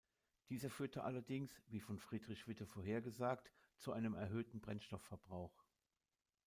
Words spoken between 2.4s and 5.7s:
Witte vorhergesagt, zu einem erhöhten Brennstoffverbrauch.